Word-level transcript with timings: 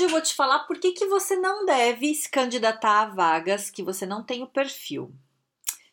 Hoje 0.00 0.06
eu 0.06 0.12
vou 0.12 0.22
te 0.22 0.34
falar 0.34 0.60
por 0.60 0.78
que, 0.78 0.92
que 0.92 1.04
você 1.04 1.36
não 1.36 1.66
deve 1.66 2.14
se 2.14 2.26
candidatar 2.26 3.02
a 3.02 3.14
vagas 3.14 3.68
que 3.68 3.82
você 3.82 4.06
não 4.06 4.24
tem 4.24 4.42
o 4.42 4.46
perfil. 4.46 5.14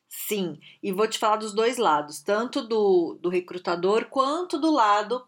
Sim, 0.08 0.58
e 0.82 0.94
vou 0.94 1.10
te 1.10 1.20
falar 1.20 1.36
dos 1.36 1.54
dois 1.54 1.78
lados, 1.78 2.22
tanto 2.22 2.66
do, 2.66 3.20
do 3.20 3.28
recrutador 3.28 4.06
quanto 4.06 4.58
do 4.58 4.72
lado 4.72 5.28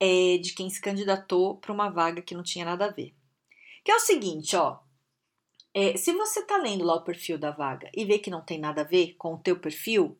é, 0.00 0.38
de 0.38 0.54
quem 0.54 0.70
se 0.70 0.80
candidatou 0.80 1.58
para 1.58 1.74
uma 1.74 1.90
vaga 1.90 2.22
que 2.22 2.34
não 2.34 2.42
tinha 2.42 2.64
nada 2.64 2.86
a 2.86 2.90
ver. 2.90 3.14
Que 3.84 3.92
é 3.92 3.96
o 3.96 4.00
seguinte, 4.00 4.56
ó. 4.56 4.78
É, 5.74 5.98
se 5.98 6.10
você 6.14 6.40
tá 6.40 6.56
lendo 6.56 6.86
lá 6.86 6.94
o 6.94 7.04
perfil 7.04 7.36
da 7.36 7.50
vaga 7.50 7.90
e 7.94 8.06
vê 8.06 8.18
que 8.18 8.30
não 8.30 8.40
tem 8.40 8.58
nada 8.58 8.80
a 8.80 8.84
ver 8.84 9.14
com 9.18 9.34
o 9.34 9.38
teu 9.38 9.60
perfil, 9.60 10.16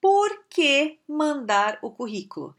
por 0.00 0.44
que 0.48 1.00
mandar 1.08 1.80
o 1.82 1.90
currículo? 1.90 2.54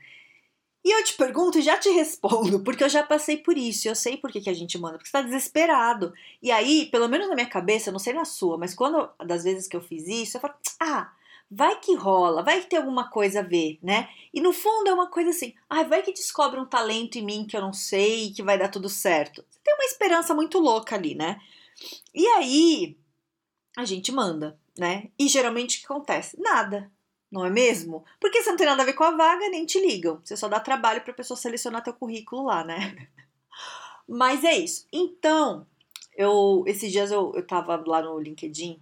E 0.85 0.91
eu 0.91 1.03
te 1.03 1.15
pergunto 1.15 1.57
e 1.57 1.63
já 1.63 1.79
te 1.79 1.89
respondo, 1.97 2.59
porque 2.59 2.83
eu 2.83 2.89
já 2.89 3.01
passei 3.01 3.37
por 3.37 3.57
isso, 3.57 3.87
eu 3.87 3.95
sei 3.95 4.17
por 4.17 4.31
que, 4.31 4.39
que 4.39 4.51
a 4.51 4.53
gente 4.53 4.77
manda, 4.77 4.99
porque 4.99 5.07
você 5.07 5.13
tá 5.13 5.23
desesperado. 5.23 6.13
E 6.43 6.51
aí, 6.51 6.85
pelo 6.91 7.09
menos 7.09 7.27
na 7.27 7.33
minha 7.33 7.49
cabeça, 7.49 7.91
não 7.91 7.97
sei 7.97 8.13
na 8.13 8.23
sua, 8.23 8.55
mas 8.55 8.75
quando, 8.75 9.09
das 9.25 9.43
vezes 9.43 9.67
que 9.67 9.75
eu 9.75 9.81
fiz 9.81 10.07
isso, 10.07 10.37
eu 10.37 10.41
falo, 10.41 10.53
ah, 10.79 11.11
vai 11.49 11.79
que 11.79 11.95
rola, 11.95 12.43
vai 12.43 12.61
que 12.61 12.69
tem 12.69 12.77
alguma 12.77 13.09
coisa 13.09 13.39
a 13.39 13.43
ver, 13.43 13.79
né? 13.81 14.07
E 14.31 14.39
no 14.39 14.53
fundo 14.53 14.87
é 14.87 14.93
uma 14.93 15.09
coisa 15.09 15.31
assim, 15.31 15.55
ah, 15.67 15.81
vai 15.81 16.03
que 16.03 16.13
descobre 16.13 16.59
um 16.59 16.67
talento 16.67 17.17
em 17.17 17.25
mim 17.25 17.47
que 17.47 17.57
eu 17.57 17.61
não 17.61 17.73
sei 17.73 18.31
que 18.31 18.43
vai 18.43 18.55
dar 18.55 18.69
tudo 18.69 18.87
certo. 18.87 19.43
Você 19.49 19.59
tem 19.63 19.73
uma 19.73 19.85
esperança 19.85 20.35
muito 20.35 20.59
louca 20.59 20.95
ali, 20.95 21.15
né? 21.15 21.41
E 22.13 22.27
aí, 22.27 22.95
a 23.75 23.85
gente 23.85 24.11
manda, 24.11 24.59
né? 24.77 25.09
E 25.17 25.27
geralmente 25.27 25.77
o 25.77 25.79
que 25.79 25.85
acontece? 25.85 26.39
Nada 26.39 26.91
não 27.35 27.45
é 27.45 27.49
mesmo? 27.49 28.05
Porque 28.19 28.41
você 28.41 28.49
não 28.49 28.57
tem 28.57 28.65
nada 28.65 28.81
a 28.81 28.85
ver 28.85 28.93
com 28.93 29.03
a 29.03 29.11
vaga, 29.11 29.49
nem 29.49 29.65
te 29.65 29.77
ligam. 29.79 30.21
Você 30.23 30.37
só 30.37 30.47
dá 30.47 30.57
trabalho 30.57 31.01
para 31.01 31.11
a 31.11 31.15
pessoa 31.15 31.35
selecionar 31.35 31.83
teu 31.83 31.93
currículo 31.93 32.45
lá, 32.45 32.63
né? 32.63 33.09
Mas 34.07 34.43
é 34.45 34.57
isso. 34.57 34.87
Então, 34.91 35.67
eu 36.15 36.63
esses 36.65 36.89
dias 36.91 37.11
eu, 37.11 37.33
eu 37.35 37.45
tava 37.45 37.83
lá 37.85 38.01
no 38.01 38.17
LinkedIn 38.17 38.81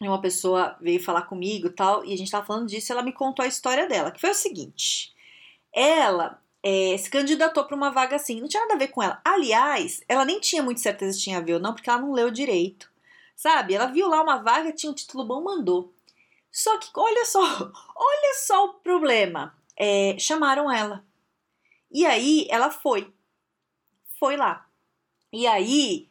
e 0.00 0.08
uma 0.08 0.20
pessoa 0.20 0.76
veio 0.80 1.02
falar 1.02 1.22
comigo 1.22 1.70
tal, 1.70 2.04
e 2.04 2.12
a 2.12 2.16
gente 2.16 2.30
tava 2.30 2.46
falando 2.46 2.68
disso, 2.68 2.90
e 2.90 2.92
ela 2.92 3.02
me 3.02 3.12
contou 3.12 3.44
a 3.44 3.48
história 3.48 3.88
dela, 3.88 4.10
que 4.10 4.20
foi 4.20 4.30
o 4.30 4.34
seguinte. 4.34 5.12
Ela 5.72 6.40
é, 6.62 6.96
se 6.96 7.10
candidatou 7.10 7.64
para 7.64 7.76
uma 7.76 7.90
vaga 7.90 8.16
assim, 8.16 8.40
não 8.40 8.48
tinha 8.48 8.62
nada 8.62 8.74
a 8.74 8.78
ver 8.78 8.88
com 8.88 9.02
ela. 9.02 9.20
Aliás, 9.24 10.02
ela 10.08 10.24
nem 10.24 10.40
tinha 10.40 10.62
muito 10.62 10.80
certeza 10.80 11.12
se 11.14 11.22
tinha 11.22 11.38
a 11.38 11.40
ver 11.40 11.54
ou 11.54 11.60
não, 11.60 11.74
porque 11.74 11.90
ela 11.90 12.00
não 12.00 12.12
leu 12.12 12.30
direito. 12.30 12.90
Sabe? 13.36 13.74
Ela 13.74 13.86
viu 13.86 14.08
lá 14.08 14.22
uma 14.22 14.38
vaga, 14.38 14.72
tinha 14.72 14.90
um 14.90 14.94
título 14.94 15.24
bom, 15.24 15.42
mandou. 15.42 15.93
Só 16.54 16.78
que 16.78 16.88
olha 16.94 17.24
só, 17.24 17.42
olha 17.96 18.34
só 18.46 18.66
o 18.66 18.74
problema. 18.74 19.52
É, 19.76 20.16
chamaram 20.20 20.70
ela. 20.70 21.04
E 21.90 22.06
aí 22.06 22.46
ela 22.48 22.70
foi. 22.70 23.12
Foi 24.20 24.36
lá. 24.36 24.64
E 25.32 25.48
aí, 25.48 26.08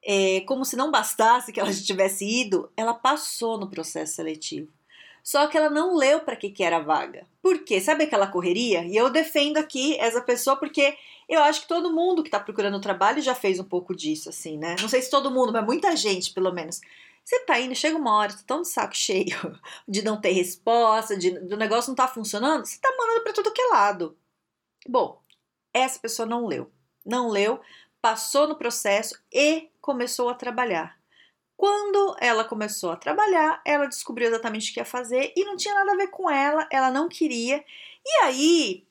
é, 0.00 0.42
como 0.42 0.64
se 0.64 0.76
não 0.76 0.92
bastasse 0.92 1.52
que 1.52 1.58
ela 1.58 1.72
já 1.72 1.84
tivesse 1.84 2.24
ido, 2.24 2.70
ela 2.76 2.94
passou 2.94 3.58
no 3.58 3.68
processo 3.68 4.14
seletivo. 4.14 4.72
Só 5.24 5.48
que 5.48 5.58
ela 5.58 5.68
não 5.68 5.96
leu 5.96 6.20
para 6.20 6.36
que, 6.36 6.50
que 6.50 6.62
era 6.62 6.76
a 6.76 6.82
vaga. 6.82 7.26
Por 7.42 7.64
quê? 7.64 7.80
Sabe 7.80 8.04
aquela 8.04 8.28
correria? 8.28 8.84
E 8.84 8.96
eu 8.96 9.10
defendo 9.10 9.56
aqui 9.56 9.98
essa 9.98 10.22
pessoa 10.22 10.56
porque 10.56 10.96
eu 11.28 11.42
acho 11.42 11.62
que 11.62 11.68
todo 11.68 11.92
mundo 11.92 12.22
que 12.22 12.28
está 12.28 12.38
procurando 12.38 12.80
trabalho 12.80 13.20
já 13.20 13.34
fez 13.34 13.58
um 13.58 13.64
pouco 13.64 13.94
disso, 13.94 14.28
assim, 14.28 14.56
né? 14.56 14.76
Não 14.80 14.88
sei 14.88 15.02
se 15.02 15.10
todo 15.10 15.32
mundo, 15.32 15.52
mas 15.52 15.64
muita 15.64 15.96
gente, 15.96 16.32
pelo 16.32 16.52
menos. 16.52 16.80
Você 17.24 17.40
tá 17.44 17.60
indo, 17.60 17.74
chega 17.74 17.96
uma 17.96 18.14
hora, 18.16 18.32
tá 18.32 18.42
tão 18.46 18.62
de 18.62 18.68
saco 18.68 18.96
cheio 18.96 19.36
de 19.86 20.02
não 20.02 20.20
ter 20.20 20.32
resposta, 20.32 21.16
de, 21.16 21.30
do 21.40 21.56
negócio 21.56 21.90
não 21.90 21.94
tá 21.94 22.08
funcionando, 22.08 22.66
você 22.66 22.78
tá 22.80 22.88
mandando 22.98 23.22
para 23.22 23.32
tudo 23.32 23.52
que 23.52 23.62
é 23.62 23.66
lado. 23.66 24.18
Bom, 24.88 25.22
essa 25.72 25.98
pessoa 25.98 26.26
não 26.26 26.46
leu. 26.46 26.70
Não 27.04 27.28
leu, 27.28 27.60
passou 28.00 28.48
no 28.48 28.56
processo 28.56 29.18
e 29.32 29.70
começou 29.80 30.28
a 30.28 30.34
trabalhar. 30.34 30.98
Quando 31.56 32.16
ela 32.20 32.42
começou 32.44 32.90
a 32.90 32.96
trabalhar, 32.96 33.60
ela 33.66 33.86
descobriu 33.86 34.28
exatamente 34.28 34.70
o 34.70 34.74
que 34.74 34.80
ia 34.80 34.84
fazer 34.84 35.32
e 35.36 35.44
não 35.44 35.56
tinha 35.56 35.74
nada 35.74 35.92
a 35.92 35.96
ver 35.96 36.08
com 36.08 36.30
ela, 36.30 36.66
ela 36.70 36.90
não 36.90 37.08
queria. 37.08 37.62
E 38.04 38.24
aí, 38.24 38.86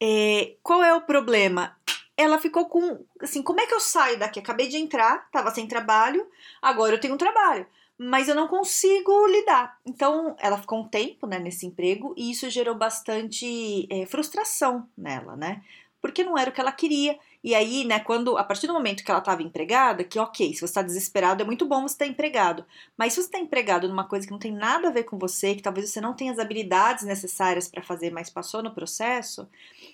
é, 0.00 0.56
qual 0.62 0.82
é 0.82 0.94
o 0.94 1.00
problema? 1.00 1.74
Ela 2.16 2.38
ficou 2.38 2.66
com 2.66 3.04
assim, 3.20 3.42
como 3.42 3.60
é 3.60 3.66
que 3.66 3.74
eu 3.74 3.80
saio 3.80 4.18
daqui? 4.18 4.38
Acabei 4.38 4.68
de 4.68 4.76
entrar, 4.76 5.30
tava 5.30 5.50
sem 5.50 5.66
trabalho, 5.66 6.26
agora 6.60 6.94
eu 6.94 7.00
tenho 7.00 7.14
um 7.14 7.18
trabalho, 7.18 7.66
mas 7.98 8.28
eu 8.28 8.34
não 8.34 8.48
consigo 8.48 9.26
lidar. 9.26 9.78
Então, 9.86 10.36
ela 10.38 10.58
ficou 10.58 10.80
um 10.80 10.88
tempo, 10.88 11.26
né, 11.26 11.38
nesse 11.38 11.66
emprego 11.66 12.14
e 12.16 12.30
isso 12.30 12.48
gerou 12.50 12.74
bastante 12.74 13.86
é, 13.90 14.06
frustração 14.06 14.88
nela, 14.96 15.36
né? 15.36 15.62
Porque 16.00 16.24
não 16.24 16.36
era 16.36 16.50
o 16.50 16.52
que 16.52 16.60
ela 16.60 16.72
queria. 16.72 17.18
E 17.42 17.54
aí, 17.54 17.84
né, 17.84 17.98
quando 17.98 18.38
a 18.38 18.44
partir 18.44 18.68
do 18.68 18.72
momento 18.72 19.02
que 19.02 19.10
ela 19.10 19.18
estava 19.18 19.42
empregada, 19.42 20.04
que 20.04 20.18
ok, 20.18 20.54
se 20.54 20.60
você 20.60 20.64
está 20.66 20.82
desesperado, 20.82 21.42
é 21.42 21.46
muito 21.46 21.66
bom 21.66 21.82
você 21.82 21.94
estar 21.94 22.04
tá 22.04 22.10
empregado. 22.10 22.64
Mas 22.96 23.12
se 23.12 23.20
você 23.20 23.26
está 23.26 23.38
empregado 23.38 23.88
numa 23.88 24.04
coisa 24.06 24.26
que 24.26 24.32
não 24.32 24.38
tem 24.38 24.52
nada 24.52 24.88
a 24.88 24.92
ver 24.92 25.04
com 25.04 25.18
você, 25.18 25.54
que 25.54 25.62
talvez 25.62 25.90
você 25.90 26.00
não 26.00 26.14
tenha 26.14 26.32
as 26.32 26.38
habilidades 26.38 27.04
necessárias 27.04 27.68
para 27.68 27.82
fazer, 27.82 28.10
mas 28.10 28.30
passou 28.30 28.62
no 28.62 28.72
processo, 28.72 29.48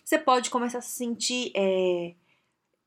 você 0.05 0.19
pode 0.19 0.51
começar 0.51 0.79
a 0.79 0.83
se 0.83 0.91
sentir. 0.91 1.51
É, 1.55 2.15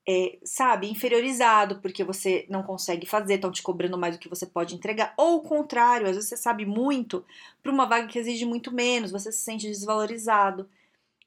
é, 0.08 0.40
sabe, 0.44 0.90
inferiorizado 0.90 1.80
porque 1.80 2.04
você 2.04 2.46
não 2.50 2.64
consegue 2.64 3.06
fazer, 3.06 3.36
estão 3.36 3.52
te 3.52 3.62
cobrando 3.62 3.98
mais 3.98 4.16
do 4.16 4.20
que 4.20 4.30
você 4.30 4.46
pode 4.46 4.76
entregar, 4.76 5.14
ou 5.16 5.38
o 5.38 5.42
contrário, 5.42 6.08
às 6.08 6.16
vezes 6.16 6.30
você 6.30 6.38
sabe 6.38 6.66
muito 6.66 7.24
para 7.62 7.72
uma 7.72 7.86
vaga 7.86 8.08
que 8.08 8.18
exige 8.18 8.46
muito 8.46 8.72
menos, 8.74 9.12
você 9.12 9.32
se 9.32 9.40
sente 9.40 9.68
desvalorizado. 9.68 10.68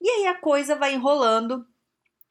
E 0.00 0.08
aí 0.08 0.26
a 0.26 0.34
coisa 0.34 0.74
vai 0.76 0.94
enrolando 0.94 1.64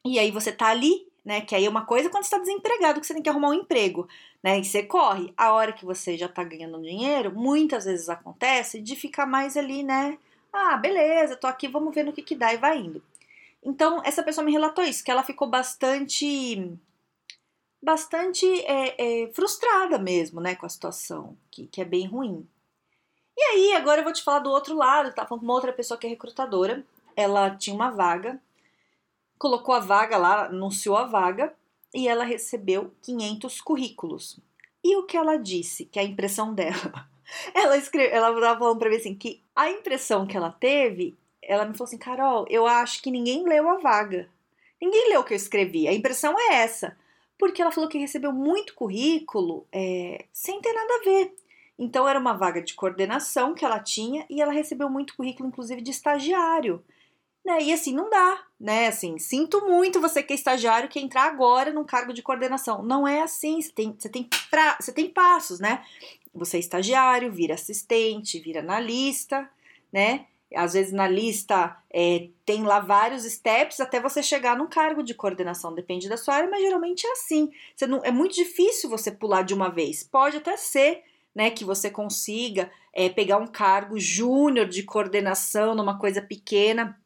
e 0.04 0.18
aí 0.18 0.30
você 0.30 0.52
tá 0.52 0.68
ali, 0.68 1.06
né? 1.24 1.40
Que 1.40 1.54
aí 1.54 1.64
é 1.64 1.68
uma 1.68 1.86
coisa 1.86 2.10
quando 2.10 2.24
você 2.24 2.30
tá 2.30 2.38
desempregado, 2.38 3.00
que 3.00 3.06
você 3.06 3.14
tem 3.14 3.22
que 3.22 3.28
arrumar 3.28 3.48
um 3.48 3.54
emprego, 3.54 4.06
né? 4.42 4.58
E 4.58 4.64
você 4.64 4.82
corre. 4.82 5.32
A 5.36 5.52
hora 5.52 5.72
que 5.72 5.84
você 5.84 6.16
já 6.16 6.28
tá 6.28 6.44
ganhando 6.44 6.82
dinheiro, 6.82 7.32
muitas 7.34 7.84
vezes 7.86 8.08
acontece 8.08 8.80
de 8.80 8.94
ficar 8.94 9.26
mais 9.26 9.56
ali, 9.56 9.82
né? 9.82 10.18
Ah, 10.52 10.76
beleza, 10.76 11.36
tô 11.36 11.46
aqui, 11.46 11.66
vamos 11.66 11.94
ver 11.94 12.04
no 12.04 12.12
que 12.12 12.22
que 12.22 12.36
dá 12.36 12.52
e 12.52 12.58
vai 12.58 12.78
indo. 12.78 13.02
Então, 13.62 14.02
essa 14.04 14.22
pessoa 14.22 14.44
me 14.44 14.52
relatou 14.52 14.84
isso, 14.84 15.02
que 15.02 15.10
ela 15.10 15.22
ficou 15.24 15.48
bastante 15.48 16.78
bastante 17.82 18.46
é, 18.64 19.24
é, 19.24 19.28
frustrada 19.34 19.98
mesmo, 19.98 20.40
né, 20.40 20.54
com 20.54 20.64
a 20.64 20.68
situação, 20.70 21.36
que, 21.50 21.66
que 21.66 21.82
é 21.82 21.84
bem 21.84 22.06
ruim. 22.06 22.48
E 23.36 23.42
aí, 23.42 23.74
agora 23.74 24.00
eu 24.00 24.04
vou 24.04 24.12
te 24.12 24.22
falar 24.22 24.38
do 24.38 24.50
outro 24.50 24.74
lado, 24.74 25.14
tá 25.14 25.26
falando 25.26 25.40
com 25.40 25.46
uma 25.46 25.54
outra 25.54 25.72
pessoa 25.72 25.98
que 25.98 26.06
é 26.06 26.10
recrutadora, 26.10 26.84
ela 27.16 27.50
tinha 27.56 27.74
uma 27.76 27.90
vaga 27.90 28.40
colocou 29.38 29.74
a 29.74 29.80
vaga 29.80 30.16
lá, 30.16 30.46
anunciou 30.46 30.96
a 30.96 31.04
vaga 31.04 31.54
e 31.94 32.08
ela 32.08 32.24
recebeu 32.24 32.92
500 33.02 33.60
currículos. 33.60 34.40
E 34.82 34.96
o 34.96 35.04
que 35.04 35.16
ela 35.16 35.36
disse, 35.36 35.86
que 35.86 35.98
é 35.98 36.02
a 36.02 36.06
impressão 36.06 36.52
dela? 36.52 37.08
Ela 37.54 37.78
escreveu, 37.78 38.14
ela 38.14 38.30
estava 38.34 38.58
falando 38.58 38.78
para 38.78 38.90
mim 38.90 38.96
assim 38.96 39.14
que 39.14 39.42
a 39.56 39.70
impressão 39.70 40.26
que 40.26 40.36
ela 40.36 40.52
teve, 40.52 41.16
ela 41.42 41.64
me 41.64 41.72
falou 41.72 41.88
assim, 41.88 41.96
Carol, 41.96 42.44
eu 42.50 42.66
acho 42.66 43.00
que 43.02 43.10
ninguém 43.10 43.42
leu 43.48 43.66
a 43.70 43.78
vaga. 43.78 44.28
Ninguém 44.80 45.08
leu 45.08 45.20
o 45.20 45.24
que 45.24 45.32
eu 45.32 45.36
escrevi. 45.36 45.88
A 45.88 45.92
impressão 45.94 46.38
é 46.38 46.56
essa, 46.56 46.96
porque 47.38 47.62
ela 47.62 47.72
falou 47.72 47.88
que 47.88 47.96
recebeu 47.96 48.30
muito 48.30 48.74
currículo 48.74 49.66
é, 49.72 50.26
sem 50.34 50.60
ter 50.60 50.74
nada 50.74 50.94
a 50.94 51.04
ver. 51.04 51.34
Então 51.78 52.06
era 52.06 52.18
uma 52.18 52.34
vaga 52.34 52.62
de 52.62 52.74
coordenação 52.74 53.54
que 53.54 53.64
ela 53.64 53.80
tinha 53.80 54.26
e 54.28 54.40
ela 54.40 54.52
recebeu 54.52 54.88
muito 54.88 55.16
currículo, 55.16 55.48
inclusive 55.48 55.80
de 55.80 55.90
estagiário. 55.90 56.84
Né? 57.44 57.62
E 57.62 57.72
assim, 57.72 57.92
não 57.92 58.08
dá, 58.08 58.42
né? 58.58 58.86
Assim, 58.86 59.18
sinto 59.18 59.66
muito 59.66 60.00
você 60.00 60.22
que 60.22 60.32
é 60.32 60.36
estagiário 60.36 60.88
que 60.88 60.98
entrar 60.98 61.24
agora 61.24 61.72
num 61.72 61.84
cargo 61.84 62.14
de 62.14 62.22
coordenação. 62.22 62.82
Não 62.82 63.06
é 63.06 63.20
assim, 63.20 63.60
você 63.60 63.70
tem, 63.70 63.94
você 63.98 64.08
tem, 64.08 64.28
pra, 64.50 64.78
você 64.80 64.92
tem 64.92 65.10
passos, 65.10 65.60
né? 65.60 65.84
Você 66.32 66.56
é 66.56 66.60
estagiário, 66.60 67.30
vira 67.30 67.54
assistente, 67.54 68.40
vira 68.40 68.60
analista, 68.60 69.48
né? 69.92 70.26
Às 70.56 70.72
vezes 70.72 70.92
na 70.92 71.06
lista 71.06 71.76
é, 71.92 72.28
tem 72.46 72.62
lá 72.62 72.80
vários 72.80 73.24
steps 73.24 73.80
até 73.80 74.00
você 74.00 74.22
chegar 74.22 74.56
num 74.56 74.68
cargo 74.68 75.02
de 75.02 75.12
coordenação, 75.12 75.74
depende 75.74 76.08
da 76.08 76.16
sua 76.16 76.36
área, 76.36 76.50
mas 76.50 76.62
geralmente 76.62 77.06
é 77.06 77.12
assim. 77.12 77.50
Você 77.76 77.86
não, 77.86 78.00
é 78.04 78.10
muito 78.10 78.34
difícil 78.34 78.88
você 78.88 79.10
pular 79.10 79.42
de 79.42 79.52
uma 79.52 79.68
vez. 79.68 80.02
Pode 80.02 80.38
até 80.38 80.56
ser 80.56 81.02
né, 81.34 81.50
que 81.50 81.64
você 81.64 81.90
consiga 81.90 82.70
é, 82.92 83.08
pegar 83.08 83.38
um 83.38 83.46
cargo 83.46 83.98
júnior 83.98 84.66
de 84.66 84.84
coordenação 84.84 85.74
numa 85.74 85.98
coisa 85.98 86.22
pequena 86.22 86.98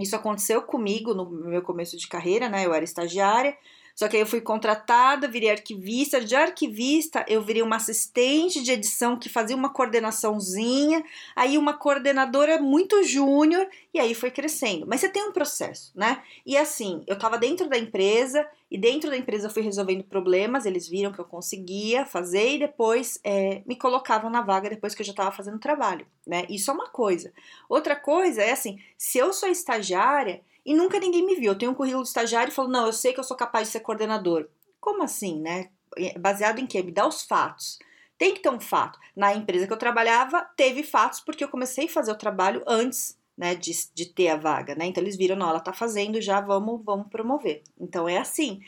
isso 0.00 0.16
aconteceu 0.16 0.62
comigo 0.62 1.14
no 1.14 1.28
meu 1.30 1.62
começo 1.62 1.96
de 1.96 2.08
carreira, 2.08 2.48
né? 2.48 2.66
Eu 2.66 2.74
era 2.74 2.84
estagiária, 2.84 3.56
Só 3.94 4.08
que 4.08 4.16
aí 4.16 4.22
eu 4.22 4.26
fui 4.26 4.40
contratada, 4.40 5.28
virei 5.28 5.50
arquivista. 5.50 6.20
De 6.20 6.34
arquivista, 6.34 7.24
eu 7.28 7.42
virei 7.42 7.62
uma 7.62 7.76
assistente 7.76 8.62
de 8.62 8.72
edição 8.72 9.18
que 9.18 9.28
fazia 9.28 9.56
uma 9.56 9.70
coordenaçãozinha, 9.70 11.04
aí 11.36 11.58
uma 11.58 11.74
coordenadora 11.74 12.60
muito 12.60 13.02
júnior, 13.02 13.68
e 13.92 14.00
aí 14.00 14.14
foi 14.14 14.30
crescendo. 14.30 14.86
Mas 14.86 15.00
você 15.00 15.08
tem 15.08 15.22
um 15.24 15.32
processo, 15.32 15.92
né? 15.94 16.22
E 16.44 16.56
assim, 16.56 17.02
eu 17.06 17.18
tava 17.18 17.38
dentro 17.38 17.68
da 17.68 17.78
empresa, 17.78 18.46
e 18.70 18.78
dentro 18.78 19.10
da 19.10 19.16
empresa 19.16 19.46
eu 19.46 19.50
fui 19.50 19.62
resolvendo 19.62 20.02
problemas, 20.02 20.64
eles 20.64 20.88
viram 20.88 21.12
que 21.12 21.18
eu 21.18 21.26
conseguia 21.26 22.06
fazer, 22.06 22.54
e 22.54 22.58
depois 22.58 23.20
é, 23.22 23.62
me 23.66 23.76
colocavam 23.76 24.30
na 24.30 24.40
vaga 24.40 24.70
depois 24.70 24.94
que 24.94 25.02
eu 25.02 25.06
já 25.06 25.12
tava 25.12 25.30
fazendo 25.30 25.58
trabalho, 25.58 26.06
né? 26.26 26.46
Isso 26.48 26.70
é 26.70 26.74
uma 26.74 26.88
coisa. 26.88 27.32
Outra 27.68 27.94
coisa 27.94 28.42
é 28.42 28.52
assim, 28.52 28.78
se 28.96 29.18
eu 29.18 29.32
sou 29.32 29.48
estagiária 29.48 30.40
e 30.64 30.74
nunca 30.74 30.98
ninguém 30.98 31.24
me 31.24 31.34
viu. 31.34 31.52
Eu 31.52 31.58
tenho 31.58 31.72
um 31.72 31.74
currículo 31.74 32.02
de 32.02 32.08
estagiário 32.08 32.50
e 32.50 32.54
falo, 32.54 32.68
não, 32.68 32.86
eu 32.86 32.92
sei 32.92 33.12
que 33.12 33.20
eu 33.20 33.24
sou 33.24 33.36
capaz 33.36 33.68
de 33.68 33.72
ser 33.72 33.80
coordenador. 33.80 34.48
Como 34.80 35.02
assim, 35.02 35.40
né? 35.40 35.70
É, 35.96 36.18
baseado 36.18 36.58
em 36.58 36.66
quê? 36.66 36.82
Me 36.82 36.92
dá 36.92 37.06
os 37.06 37.22
fatos. 37.22 37.78
Tem 38.16 38.34
que 38.34 38.40
ter 38.40 38.50
um 38.50 38.60
fato. 38.60 38.98
Na 39.16 39.34
empresa 39.34 39.66
que 39.66 39.72
eu 39.72 39.78
trabalhava, 39.78 40.42
teve 40.56 40.82
fatos 40.82 41.20
porque 41.20 41.42
eu 41.42 41.48
comecei 41.48 41.86
a 41.86 41.90
fazer 41.90 42.12
o 42.12 42.18
trabalho 42.18 42.62
antes 42.66 43.18
né, 43.36 43.54
de, 43.54 43.72
de 43.94 44.06
ter 44.06 44.28
a 44.28 44.36
vaga, 44.36 44.74
né? 44.74 44.86
Então 44.86 45.02
eles 45.02 45.16
viram, 45.16 45.36
não, 45.36 45.48
ela 45.48 45.60
tá 45.60 45.72
fazendo, 45.72 46.20
já 46.20 46.40
vamos, 46.40 46.80
vamos 46.84 47.08
promover. 47.08 47.62
Então 47.80 48.08
é 48.08 48.18
assim. 48.18 48.60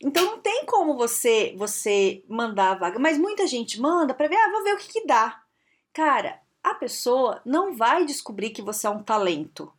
Então 0.00 0.24
não 0.24 0.38
tem 0.38 0.64
como 0.66 0.96
você 0.96 1.54
você 1.56 2.22
mandar 2.28 2.72
a 2.72 2.74
vaga, 2.74 2.98
mas 2.98 3.18
muita 3.18 3.46
gente 3.46 3.80
manda 3.80 4.14
para 4.14 4.28
ver, 4.28 4.36
ah, 4.36 4.50
vou 4.50 4.64
ver 4.64 4.74
o 4.74 4.78
que, 4.78 4.88
que 4.88 5.06
dá. 5.06 5.42
Cara, 5.92 6.40
a 6.62 6.74
pessoa 6.74 7.40
não 7.44 7.76
vai 7.76 8.04
descobrir 8.04 8.50
que 8.50 8.62
você 8.62 8.86
é 8.86 8.90
um 8.90 9.02
talento. 9.02 9.72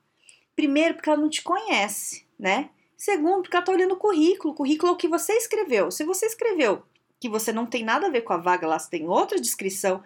Primeiro, 0.57 0.95
porque 0.95 1.07
ela 1.07 1.21
não 1.21 1.30
te 1.30 1.44
conhece, 1.44 2.25
né? 2.38 2.71
Segundo, 2.98 3.44
porque 3.44 3.56
ela 3.56 3.63
tá 3.63 3.71
olhando 3.71 3.92
o 3.94 3.98
currículo. 3.98 4.54
O 4.54 4.57
currículo 4.57 4.92
é 4.92 4.95
o 4.95 4.98
que 4.98 5.07
você 5.07 5.33
escreveu. 5.33 5.92
Se 5.92 6.04
você 6.04 6.25
escreveu 6.25 6.81
que 7.19 7.30
você 7.30 7.54
não 7.54 7.68
tem 7.68 7.83
nada 7.83 8.07
a 8.07 8.09
ver 8.09 8.21
com 8.21 8.33
a 8.33 8.38
vaga, 8.38 8.65
lá 8.65 8.80
você 8.80 8.89
tem 8.89 9.07
outra 9.07 9.39
descrição, 9.39 10.04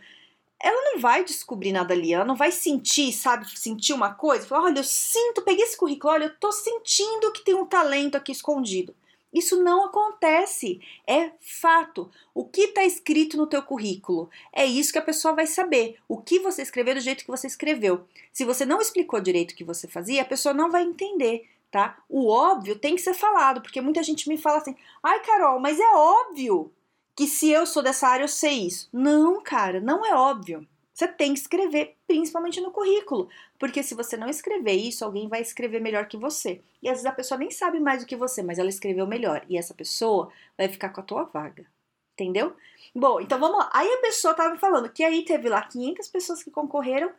ela 0.61 0.91
não 0.91 0.99
vai 0.99 1.23
descobrir 1.23 1.71
nada 1.71 1.93
ali, 1.93 2.13
ela 2.13 2.25
não 2.25 2.35
vai 2.35 2.51
sentir, 2.51 3.13
sabe, 3.13 3.49
sentir 3.57 3.93
uma 3.93 4.13
coisa, 4.13 4.45
falar, 4.45 4.65
olha, 4.65 4.79
eu 4.79 4.83
sinto, 4.83 5.41
peguei 5.41 5.63
esse 5.63 5.77
currículo, 5.77 6.13
olha, 6.13 6.25
eu 6.25 6.35
tô 6.37 6.51
sentindo 6.51 7.31
que 7.31 7.45
tem 7.45 7.55
um 7.55 7.65
talento 7.65 8.17
aqui 8.17 8.33
escondido. 8.33 8.93
Isso 9.33 9.63
não 9.63 9.85
acontece, 9.85 10.81
é 11.07 11.31
fato. 11.39 12.11
O 12.33 12.45
que 12.45 12.61
está 12.61 12.83
escrito 12.83 13.37
no 13.37 13.47
teu 13.47 13.61
currículo 13.63 14.29
é 14.53 14.65
isso 14.65 14.91
que 14.91 14.97
a 14.97 15.03
pessoa 15.03 15.33
vai 15.33 15.47
saber. 15.47 15.97
O 16.07 16.17
que 16.17 16.39
você 16.39 16.61
escreveu 16.61 16.95
do 16.95 16.99
jeito 17.01 17.23
que 17.23 17.31
você 17.31 17.47
escreveu. 17.47 18.05
Se 18.33 18.43
você 18.43 18.65
não 18.65 18.81
explicou 18.81 19.21
direito 19.21 19.51
o 19.51 19.55
que 19.55 19.63
você 19.63 19.87
fazia, 19.87 20.21
a 20.21 20.25
pessoa 20.25 20.53
não 20.53 20.69
vai 20.69 20.83
entender, 20.83 21.47
tá? 21.71 21.97
O 22.09 22.27
óbvio 22.27 22.77
tem 22.77 22.95
que 22.95 23.01
ser 23.01 23.13
falado, 23.13 23.61
porque 23.61 23.79
muita 23.81 24.03
gente 24.03 24.27
me 24.27 24.37
fala 24.37 24.57
assim: 24.57 24.75
"Ai, 25.01 25.21
Carol, 25.21 25.59
mas 25.59 25.79
é 25.79 25.93
óbvio 25.95 26.71
que 27.15 27.27
se 27.27 27.49
eu 27.49 27.65
sou 27.65 27.81
dessa 27.81 28.07
área 28.07 28.25
eu 28.25 28.27
sei 28.27 28.67
isso". 28.67 28.89
Não, 28.91 29.41
cara, 29.41 29.79
não 29.79 30.05
é 30.05 30.13
óbvio. 30.13 30.67
Você 30.93 31.07
tem 31.07 31.33
que 31.33 31.39
escrever, 31.39 31.97
principalmente 32.05 32.59
no 32.59 32.71
currículo, 32.71 33.29
porque 33.57 33.81
se 33.81 33.95
você 33.95 34.17
não 34.17 34.29
escrever 34.29 34.73
isso, 34.73 35.05
alguém 35.05 35.27
vai 35.27 35.41
escrever 35.41 35.79
melhor 35.79 36.07
que 36.07 36.17
você. 36.17 36.61
E 36.81 36.89
às 36.89 36.93
vezes 36.93 37.05
a 37.05 37.13
pessoa 37.13 37.37
nem 37.37 37.49
sabe 37.49 37.79
mais 37.79 38.01
do 38.01 38.07
que 38.07 38.15
você, 38.15 38.43
mas 38.43 38.59
ela 38.59 38.69
escreveu 38.69 39.07
melhor. 39.07 39.45
E 39.47 39.57
essa 39.57 39.73
pessoa 39.73 40.31
vai 40.57 40.67
ficar 40.67 40.89
com 40.89 41.01
a 41.01 41.03
tua 41.03 41.23
vaga. 41.23 41.65
Entendeu? 42.13 42.55
Bom, 42.93 43.21
então 43.21 43.39
vamos 43.39 43.57
lá. 43.57 43.69
Aí 43.73 43.87
a 43.87 44.01
pessoa 44.01 44.33
tava 44.33 44.53
me 44.53 44.59
falando 44.59 44.91
que 44.91 45.03
aí 45.03 45.23
teve 45.23 45.47
lá 45.47 45.61
500 45.61 46.07
pessoas 46.09 46.43
que 46.43 46.51
concorreram, 46.51 47.11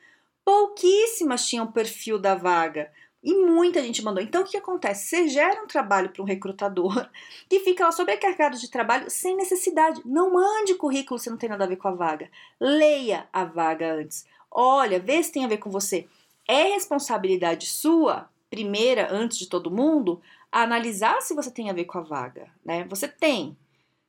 pouquíssimas 0.45 1.47
tinham 1.47 1.73
perfil 1.73 2.19
da 2.19 2.35
vaga. 2.35 2.93
E 3.23 3.35
muita 3.35 3.81
gente 3.83 4.03
mandou. 4.03 4.23
Então, 4.23 4.43
o 4.43 4.45
que 4.45 4.57
acontece? 4.57 5.07
Você 5.07 5.29
gera 5.29 5.63
um 5.63 5.67
trabalho 5.67 6.11
para 6.11 6.23
um 6.23 6.27
recrutador 6.27 7.09
que 7.49 7.61
fica 7.61 7.85
lá 7.85 7.93
sobrecarregado 7.93 8.59
de 8.59 8.69
trabalho 8.69 9.09
sem 9.09 9.37
necessidade. 9.37 10.03
Não 10.05 10.33
mande 10.33 10.75
currículo 10.75 11.21
se 11.21 11.31
não 11.31 11.37
tem 11.37 11.49
nada 11.49 11.65
a 11.65 11.69
ver 11.69 11.77
com 11.77 11.89
a 11.89 11.95
vaga. 11.95 12.29
Leia 12.61 13.29
a 13.33 13.45
vaga 13.45 13.95
antes. 13.95 14.27
Olha, 14.51 14.99
vê 14.99 15.23
se 15.23 15.33
tem 15.33 15.45
a 15.45 15.49
ver 15.49 15.59
com 15.59 15.71
você. 15.71 16.09
É 16.49 16.75
responsabilidade 16.75 17.67
sua, 17.67 18.29
primeira, 18.51 19.09
antes 19.11 19.39
de 19.39 19.49
todo 19.49 19.71
mundo, 19.71 20.21
analisar 20.51 21.23
se 21.23 21.35
você 21.35 21.51
tem 21.51 21.71
a 21.71 21.73
ver 21.73 21.85
com 21.85 21.99
a 21.99 22.03
vaga. 22.03 22.49
Né? 22.65 22.85
Você 22.89 23.07
tem. 23.07 23.57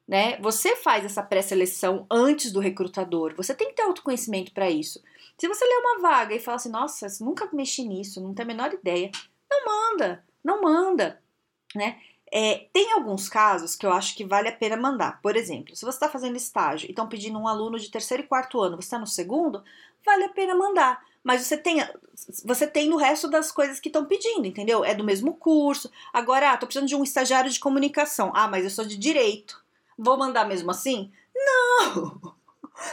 Né? 0.07 0.37
Você 0.41 0.75
faz 0.75 1.05
essa 1.05 1.23
pré-seleção 1.23 2.05
antes 2.11 2.51
do 2.51 2.59
recrutador. 2.59 3.33
Você 3.35 3.53
tem 3.53 3.69
que 3.69 3.75
ter 3.75 3.83
autoconhecimento 3.83 4.51
para 4.51 4.69
isso. 4.69 5.01
Se 5.37 5.47
você 5.47 5.65
lê 5.65 5.75
uma 5.75 5.99
vaga 6.01 6.35
e 6.35 6.39
fala 6.39 6.55
assim, 6.57 6.69
nossa, 6.69 7.07
nunca 7.21 7.49
mexi 7.53 7.87
nisso, 7.87 8.21
não 8.21 8.33
tem 8.33 8.43
a 8.43 8.47
menor 8.47 8.73
ideia, 8.73 9.09
não 9.49 9.65
manda, 9.65 10.23
não 10.43 10.61
manda, 10.61 11.21
né? 11.75 11.99
É, 12.35 12.67
tem 12.73 12.91
alguns 12.93 13.29
casos 13.29 13.75
que 13.75 13.85
eu 13.85 13.93
acho 13.93 14.15
que 14.15 14.25
vale 14.25 14.47
a 14.49 14.51
pena 14.51 14.75
mandar. 14.75 15.21
Por 15.21 15.35
exemplo, 15.35 15.75
se 15.75 15.85
você 15.85 15.97
está 15.97 16.09
fazendo 16.09 16.35
estágio 16.35 16.87
e 16.87 16.89
estão 16.89 17.07
pedindo 17.07 17.37
um 17.37 17.47
aluno 17.47 17.77
de 17.77 17.91
terceiro 17.91 18.23
e 18.23 18.27
quarto 18.27 18.59
ano, 18.59 18.75
você 18.75 18.87
está 18.87 18.97
no 18.97 19.05
segundo, 19.05 19.63
vale 20.03 20.23
a 20.23 20.29
pena 20.29 20.55
mandar. 20.55 21.03
Mas 21.23 21.41
você 21.41 21.55
tem, 21.55 21.77
você 22.43 22.65
tem 22.65 22.89
no 22.89 22.97
resto 22.97 23.29
das 23.29 23.51
coisas 23.51 23.79
que 23.79 23.87
estão 23.87 24.05
pedindo, 24.05 24.47
entendeu? 24.47 24.83
É 24.83 24.95
do 24.95 25.03
mesmo 25.03 25.35
curso. 25.35 25.91
Agora, 26.11 26.51
ah, 26.51 26.57
tô 26.57 26.65
precisando 26.65 26.89
de 26.89 26.95
um 26.95 27.03
estagiário 27.03 27.51
de 27.51 27.59
comunicação. 27.59 28.31
Ah, 28.35 28.47
mas 28.47 28.63
eu 28.63 28.71
sou 28.71 28.83
de 28.83 28.97
direito. 28.97 29.63
Vou 29.97 30.17
mandar 30.17 30.45
mesmo 30.45 30.71
assim? 30.71 31.11
Não! 31.35 32.33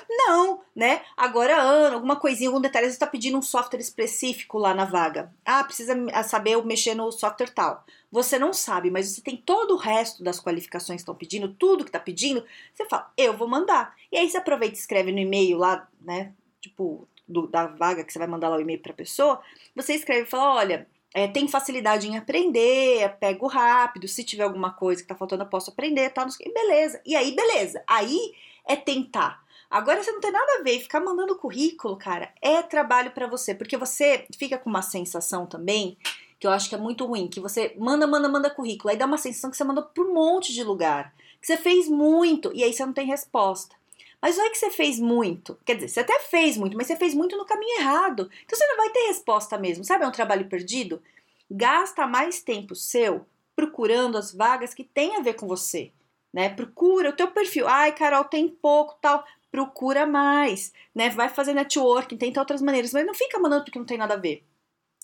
Não, 0.08 0.61
né? 0.76 1.02
Agora, 1.17 1.61
ano, 1.61 1.94
alguma 1.94 2.17
coisinha, 2.17 2.49
algum 2.49 2.61
detalhe, 2.61 2.87
você 2.87 2.93
está 2.93 3.06
pedindo 3.06 3.38
um 3.38 3.43
software 3.43 3.81
específico 3.81 4.58
lá 4.58 4.75
na 4.75 4.85
vaga. 4.85 5.32
Ah, 5.44 5.64
precisa 5.64 5.94
saber 6.23 6.62
mexer 6.64 6.94
no 6.94 7.11
software 7.11 7.50
tal. 7.50 7.85
Você 8.12 8.38
não 8.38 8.52
sabe, 8.52 8.91
mas 8.91 9.08
você 9.08 9.20
tem 9.20 9.37
todo 9.37 9.75
o 9.75 9.76
resto 9.76 10.23
das 10.23 10.38
qualificações 10.38 10.99
que 10.99 11.02
estão 11.02 11.14
pedindo, 11.14 11.55
tudo 11.55 11.85
que 11.85 11.88
está 11.88 11.99
pedindo, 11.99 12.44
você 12.75 12.85
fala, 12.87 13.11
eu 13.17 13.37
vou 13.37 13.49
mandar. 13.49 13.96
E 14.12 14.17
aí 14.17 14.29
você 14.29 14.37
aproveita 14.37 14.76
e 14.76 14.79
escreve 14.79 15.12
no 15.12 15.19
e-mail 15.19 15.56
lá, 15.58 15.88
né? 16.00 16.32
Tipo, 16.61 17.08
do, 17.26 17.46
da 17.46 17.67
vaga 17.67 18.05
que 18.05 18.12
você 18.12 18.19
vai 18.19 18.29
mandar 18.29 18.49
lá 18.49 18.56
o 18.56 18.61
e-mail 18.61 18.81
para 18.81 18.93
a 18.93 18.96
pessoa, 18.96 19.41
você 19.75 19.94
escreve 19.94 20.23
e 20.23 20.31
fala, 20.31 20.55
olha, 20.56 20.87
é, 21.14 21.26
tem 21.26 21.48
facilidade 21.48 22.08
em 22.08 22.16
aprender, 22.16 23.16
pego 23.18 23.46
rápido, 23.46 24.06
se 24.06 24.24
tiver 24.24 24.44
alguma 24.44 24.70
coisa 24.70 25.02
que 25.02 25.08
tá 25.08 25.14
faltando, 25.14 25.42
eu 25.42 25.48
posso 25.48 25.70
aprender, 25.70 26.12
e 26.40 26.52
beleza. 26.52 27.00
E 27.04 27.16
aí, 27.16 27.34
beleza. 27.34 27.82
Aí 27.86 28.32
é 28.66 28.76
tentar. 28.76 29.42
Agora 29.70 30.02
você 30.02 30.10
não 30.10 30.20
tem 30.20 30.32
nada 30.32 30.58
a 30.58 30.62
ver, 30.62 30.80
ficar 30.80 31.00
mandando 31.00 31.36
currículo, 31.36 31.96
cara, 31.96 32.32
é 32.42 32.60
trabalho 32.60 33.12
para 33.12 33.28
você, 33.28 33.54
porque 33.54 33.76
você 33.76 34.26
fica 34.36 34.58
com 34.58 34.68
uma 34.68 34.82
sensação 34.82 35.46
também 35.46 35.96
que 36.40 36.46
eu 36.46 36.50
acho 36.50 36.68
que 36.68 36.74
é 36.74 36.78
muito 36.78 37.04
ruim, 37.04 37.28
que 37.28 37.38
você 37.38 37.76
manda, 37.78 38.06
manda, 38.06 38.28
manda 38.28 38.50
currículo, 38.50 38.90
aí 38.90 38.96
dá 38.96 39.04
uma 39.04 39.18
sensação 39.18 39.50
que 39.50 39.56
você 39.56 39.62
mandou 39.62 39.84
para 39.84 40.02
um 40.02 40.14
monte 40.14 40.54
de 40.54 40.64
lugar, 40.64 41.14
que 41.40 41.46
você 41.46 41.56
fez 41.56 41.86
muito 41.86 42.50
e 42.54 42.64
aí 42.64 42.72
você 42.72 42.84
não 42.84 42.94
tem 42.94 43.06
resposta. 43.06 43.76
Mas 44.20 44.36
não 44.36 44.46
é 44.46 44.50
que 44.50 44.58
você 44.58 44.70
fez 44.70 44.98
muito, 45.00 45.58
quer 45.65 45.74
dizer, 45.74 45.89
você 45.89 46.00
até 46.00 46.20
fez 46.20 46.56
muito, 46.56 46.77
mas 46.77 46.86
você 46.86 46.96
fez 46.96 47.15
muito 47.15 47.36
no 47.36 47.46
caminho 47.46 47.81
errado. 47.81 48.31
Então 48.44 48.58
você 48.58 48.67
não 48.67 48.77
vai 48.77 48.91
ter 48.91 49.06
resposta 49.06 49.56
mesmo, 49.56 49.84
sabe? 49.84 50.05
É 50.05 50.08
um 50.08 50.12
trabalho 50.12 50.48
perdido. 50.48 51.03
Gasta 51.50 52.06
mais 52.06 52.43
tempo 52.43 52.74
seu 52.74 53.27
procurando 53.56 54.19
as 54.19 54.32
vagas 54.32 54.74
que 54.74 54.84
têm 54.84 55.17
a 55.17 55.20
ver 55.20 55.34
com 55.34 55.46
você, 55.46 55.93
né? 56.32 56.48
Procura 56.50 57.10
o 57.10 57.17
teu 57.17 57.29
perfil. 57.29 57.67
Ai, 57.67 57.93
Carol, 57.93 58.24
tem 58.24 58.48
pouco, 58.48 58.98
tal 59.00 59.24
procura 59.50 60.06
mais, 60.06 60.72
né? 60.94 61.10
Vai 61.10 61.29
fazer 61.29 61.53
networking, 61.53 62.17
tenta 62.17 62.41
outras 62.41 62.62
maneiras, 62.62 62.93
mas 62.93 63.06
não 63.06 63.15
fica 63.15 63.39
mandando 63.39 63.65
porque 63.65 63.79
não 63.79 63.86
tem 63.86 63.98
nada 63.98 64.15
a 64.15 64.19
ver. 64.19 64.44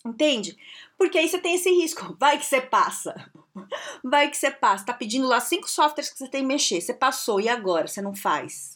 Entende? 0.05 0.57
Porque 0.97 1.19
aí 1.19 1.29
você 1.29 1.39
tem 1.39 1.57
esse 1.57 1.69
risco. 1.71 2.15
Vai 2.21 2.39
que 2.39 2.45
você 2.45 2.61
passa. 2.61 3.13
Vai 4.05 4.31
que 4.31 4.37
você 4.37 4.53
passa. 4.53 4.87
Tá 4.87 4.95
pedindo 4.95 5.27
lá 5.27 5.41
cinco 5.41 5.69
softwares 5.69 6.09
que 6.11 6.19
você 6.19 6.29
tem 6.29 6.43
que 6.43 6.47
mexer. 6.47 6.81
Você 6.81 6.95
passou 6.95 7.41
e 7.41 7.49
agora? 7.49 7.89
Você 7.89 8.01
não 8.01 8.15
faz. 8.15 8.76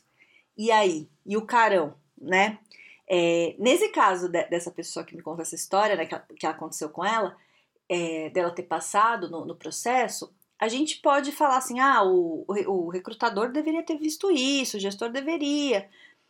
E 0.60 0.70
aí? 0.70 1.08
E 1.24 1.38
o 1.38 1.46
carão, 1.46 1.94
né? 2.20 2.58
É, 3.08 3.56
nesse 3.58 3.88
caso 3.88 4.28
de, 4.28 4.44
dessa 4.44 4.70
pessoa 4.70 5.02
que 5.02 5.16
me 5.16 5.22
conta 5.22 5.40
essa 5.40 5.54
história, 5.54 5.96
né, 5.96 6.04
que, 6.04 6.34
que 6.34 6.46
aconteceu 6.46 6.90
com 6.90 7.02
ela, 7.02 7.34
é, 7.88 8.28
dela 8.28 8.50
ter 8.50 8.64
passado 8.64 9.30
no, 9.30 9.46
no 9.46 9.56
processo, 9.56 10.30
a 10.58 10.68
gente 10.68 10.98
pode 10.98 11.32
falar 11.32 11.56
assim: 11.56 11.80
ah, 11.80 12.02
o, 12.04 12.44
o, 12.46 12.90
recrutador 12.90 13.50
deveria 13.50 13.82
ter 13.82 13.96
visto 13.96 14.30
isso, 14.30 14.76
o 14.76 14.80
gestor 14.80 15.08
deveria. 15.08 15.88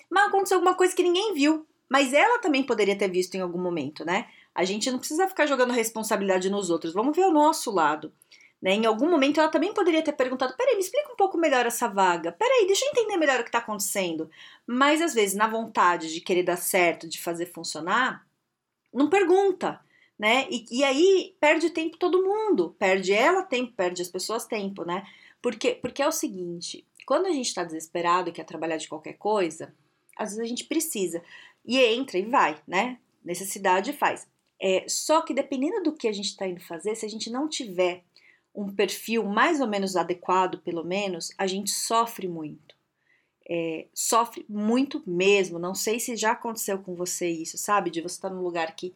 Mas 0.09 0.29
aconteceu 0.29 0.59
alguma 0.59 0.77
coisa 0.77 0.95
que 0.95 1.03
ninguém 1.03 1.35
viu. 1.35 1.67
Mas 1.89 2.13
ela 2.13 2.39
também 2.39 2.63
poderia 2.63 2.97
ter 2.97 3.09
visto 3.09 3.35
em 3.35 3.41
algum 3.41 3.61
momento, 3.61 4.05
né? 4.05 4.29
A 4.55 4.65
gente 4.65 4.89
não 4.93 5.01
precisa 5.01 5.27
ficar 5.27 5.47
jogando 5.47 5.73
responsabilidade 5.73 6.49
nos 6.49 6.71
outros, 6.71 6.95
vamos 6.95 7.17
ver 7.17 7.25
o 7.25 7.33
nosso 7.33 7.73
lado. 7.73 8.13
Né? 8.61 8.75
Em 8.75 8.87
algum 8.87 9.11
momento 9.11 9.41
ela 9.41 9.49
também 9.49 9.73
poderia 9.73 10.03
ter 10.03 10.13
perguntado: 10.13 10.57
peraí, 10.57 10.75
me 10.75 10.83
explica 10.83 11.13
um 11.13 11.17
pouco 11.17 11.39
melhor 11.39 11.67
essa 11.67 11.89
vaga, 11.89 12.33
peraí, 12.33 12.67
deixa 12.67 12.85
eu 12.85 12.91
entender 12.91 13.17
melhor 13.17 13.41
o 13.41 13.43
que 13.43 13.49
está 13.49 13.59
acontecendo. 13.59 14.31
Mas 14.67 15.01
às 15.01 15.15
vezes, 15.15 15.35
na 15.35 15.49
vontade 15.49 16.13
de 16.13 16.21
querer 16.21 16.43
dar 16.43 16.57
certo, 16.57 17.09
de 17.09 17.21
fazer 17.21 17.47
funcionar, 17.47 18.27
não 18.93 19.09
pergunta 19.09 19.81
né? 20.21 20.47
E, 20.51 20.67
e 20.71 20.85
aí 20.85 21.35
perde 21.41 21.71
tempo 21.71 21.97
todo 21.97 22.23
mundo, 22.23 22.77
perde 22.79 23.11
ela 23.11 23.43
tempo, 23.43 23.73
perde 23.73 24.03
as 24.03 24.09
pessoas 24.09 24.45
tempo, 24.45 24.85
né? 24.85 25.03
Porque, 25.41 25.77
porque 25.77 26.03
é 26.03 26.07
o 26.07 26.13
seguinte, 26.13 26.87
quando 27.07 27.25
a 27.25 27.33
gente 27.33 27.47
está 27.47 27.65
desesperado 27.65 28.29
e 28.29 28.33
quer 28.33 28.45
trabalhar 28.45 28.77
de 28.77 28.87
qualquer 28.87 29.15
coisa, 29.15 29.75
às 30.19 30.29
vezes 30.29 30.45
a 30.45 30.47
gente 30.47 30.65
precisa 30.65 31.23
e 31.65 31.79
entra 31.79 32.19
e 32.19 32.27
vai, 32.27 32.61
né? 32.69 32.99
Necessidade 33.25 33.95
faz. 33.95 34.29
É, 34.61 34.85
só 34.87 35.23
que 35.23 35.33
dependendo 35.33 35.83
do 35.83 35.95
que 35.95 36.07
a 36.07 36.13
gente 36.13 36.27
está 36.27 36.47
indo 36.47 36.61
fazer, 36.61 36.95
se 36.95 37.07
a 37.07 37.09
gente 37.09 37.31
não 37.31 37.49
tiver 37.49 38.05
um 38.55 38.75
perfil 38.75 39.25
mais 39.25 39.61
ou 39.61 39.67
menos 39.67 39.97
adequado, 39.97 40.59
pelo 40.59 40.85
menos, 40.85 41.33
a 41.39 41.47
gente 41.47 41.71
sofre 41.71 42.29
muito. 42.29 42.75
É, 43.49 43.87
sofre 43.93 44.45
muito 44.49 45.03
mesmo. 45.07 45.59
Não 45.59 45.75
sei 45.75 45.99
se 45.99 46.17
já 46.17 46.33
aconteceu 46.33 46.79
com 46.79 46.95
você 46.95 47.29
isso, 47.29 47.59
sabe? 47.59 47.91
De 47.91 48.01
você 48.01 48.17
estar 48.17 48.31
num 48.31 48.43
lugar 48.43 48.75
que 48.77 48.95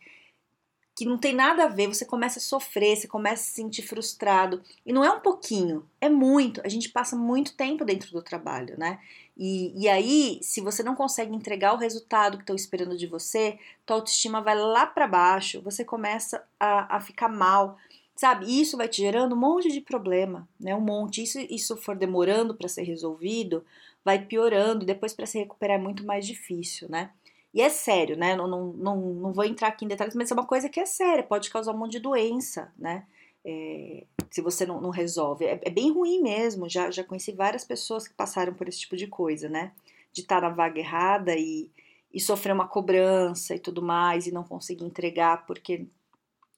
que 0.96 1.04
não 1.04 1.18
tem 1.18 1.34
nada 1.34 1.64
a 1.64 1.68
ver, 1.68 1.88
você 1.88 2.04
começa 2.04 2.38
a 2.38 2.42
sofrer, 2.42 2.96
você 2.96 3.08
começa 3.08 3.42
a 3.42 3.46
se 3.46 3.52
sentir 3.52 3.82
frustrado. 3.82 4.62
E 4.86 4.92
não 4.92 5.04
é 5.04 5.10
um 5.10 5.18
pouquinho, 5.18 5.84
é 6.00 6.08
muito. 6.08 6.60
A 6.64 6.68
gente 6.68 6.88
passa 6.88 7.16
muito 7.16 7.56
tempo 7.56 7.84
dentro 7.84 8.12
do 8.12 8.22
trabalho, 8.22 8.78
né? 8.78 9.00
E, 9.36 9.72
e 9.76 9.88
aí, 9.88 10.38
se 10.40 10.60
você 10.60 10.84
não 10.84 10.94
consegue 10.94 11.34
entregar 11.34 11.74
o 11.74 11.78
resultado 11.78 12.36
que 12.36 12.44
estão 12.44 12.54
esperando 12.54 12.96
de 12.96 13.08
você, 13.08 13.58
tua 13.84 13.96
autoestima 13.96 14.40
vai 14.40 14.54
lá 14.56 14.86
para 14.86 15.08
baixo, 15.08 15.60
você 15.60 15.84
começa 15.84 16.44
a, 16.60 16.96
a 16.96 17.00
ficar 17.00 17.28
mal, 17.28 17.76
sabe? 18.16 18.46
E 18.46 18.60
isso 18.60 18.76
vai 18.76 18.88
te 18.88 19.02
gerando 19.02 19.34
um 19.34 19.38
monte 19.38 19.70
de 19.70 19.80
problema, 19.80 20.48
né? 20.58 20.74
Um 20.74 20.80
monte. 20.80 21.22
Isso, 21.22 21.38
isso 21.50 21.76
for 21.76 21.96
demorando 21.96 22.54
para 22.54 22.68
ser 22.68 22.82
resolvido, 22.82 23.64
vai 24.04 24.24
piorando, 24.24 24.86
depois 24.86 25.12
para 25.12 25.26
se 25.26 25.38
recuperar 25.38 25.78
é 25.78 25.82
muito 25.82 26.04
mais 26.04 26.26
difícil, 26.26 26.88
né? 26.88 27.10
E 27.52 27.60
é 27.60 27.68
sério, 27.68 28.16
né? 28.16 28.34
Não, 28.34 28.48
não, 28.48 28.72
não, 28.72 28.96
não 28.96 29.32
vou 29.32 29.44
entrar 29.44 29.68
aqui 29.68 29.84
em 29.84 29.88
detalhes, 29.88 30.14
mas 30.14 30.30
é 30.30 30.34
uma 30.34 30.46
coisa 30.46 30.68
que 30.68 30.80
é 30.80 30.86
séria, 30.86 31.22
pode 31.22 31.50
causar 31.50 31.72
um 31.72 31.78
monte 31.78 31.92
de 31.92 32.00
doença, 32.00 32.72
né? 32.76 33.06
É, 33.44 34.04
se 34.30 34.40
você 34.40 34.64
não, 34.66 34.80
não 34.80 34.90
resolve. 34.90 35.44
É, 35.44 35.60
é, 35.62 35.70
bem 35.70 35.92
ruim 35.92 36.20
mesmo. 36.20 36.68
Já, 36.68 36.90
já 36.90 37.04
conheci 37.04 37.32
várias 37.32 37.64
pessoas 37.64 38.08
que 38.08 38.14
passaram 38.14 38.54
por 38.54 38.68
esse 38.68 38.80
tipo 38.80 38.96
de 38.96 39.06
coisa, 39.06 39.48
né? 39.48 39.72
De 40.12 40.22
estar 40.22 40.40
na 40.40 40.48
vaga 40.48 40.80
errada 40.80 41.36
e, 41.36 41.70
e 42.12 42.20
sofrer 42.20 42.52
uma 42.52 42.66
cobrança 42.66 43.54
e 43.54 43.58
tudo 43.58 43.82
mais, 43.82 44.26
e 44.26 44.32
não 44.32 44.44
conseguir 44.44 44.84
entregar 44.84 45.46
porque 45.46 45.86